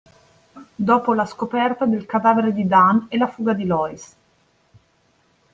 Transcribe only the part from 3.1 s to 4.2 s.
la fuga di Loïs.